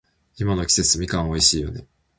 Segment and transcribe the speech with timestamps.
[0.35, 1.85] 今の季節、みかん美味しいね。